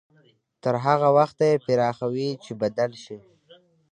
[0.63, 3.17] تر هغه وخته يې پراخوي چې بدل شي.